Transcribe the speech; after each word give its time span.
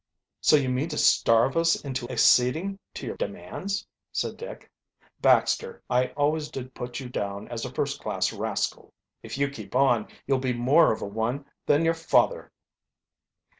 "So 0.41 0.55
you 0.55 0.67
mean 0.67 0.89
to 0.89 0.97
starve 0.97 1.55
us 1.55 1.75
into 1.79 2.09
acceding 2.11 2.79
to 2.95 3.05
your 3.05 3.17
demands," 3.17 3.85
said 4.11 4.35
Dick. 4.35 4.71
"Baxter, 5.21 5.83
I 5.91 6.07
always 6.17 6.49
did 6.49 6.73
put 6.73 6.99
you 6.99 7.07
down 7.07 7.47
as 7.49 7.65
a 7.65 7.71
first 7.71 8.01
class 8.01 8.33
rascal. 8.33 8.95
If 9.21 9.37
you 9.37 9.47
keep, 9.47 9.75
on, 9.75 10.07
you'll 10.25 10.39
be 10.39 10.53
more 10.53 10.91
of 10.91 11.03
a 11.03 11.07
one 11.07 11.45
than 11.67 11.85
your 11.85 11.93
father." 11.93 12.51